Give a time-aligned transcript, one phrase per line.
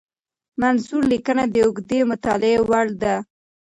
[0.61, 3.15] منثور لیکنه د اوږدې مطالعې وړ ده.